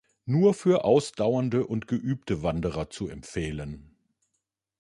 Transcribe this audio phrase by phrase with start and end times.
[0.25, 3.95] Nur für ausdauernde und geübte Wanderer zu empfehlen.